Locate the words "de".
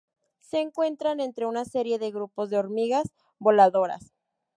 1.99-2.09, 2.49-2.57